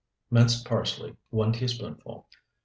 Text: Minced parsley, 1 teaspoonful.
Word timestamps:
Minced 0.31 0.65
parsley, 0.67 1.15
1 1.29 1.53
teaspoonful. 1.53 2.27